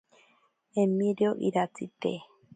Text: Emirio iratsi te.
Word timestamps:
Emirio 0.81 1.31
iratsi 1.51 1.85
te. 2.01 2.13